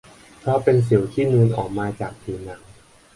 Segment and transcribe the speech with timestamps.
[0.39, 2.61] เพราะเป็นสิวที่นูนออกมาจากผิวหนัง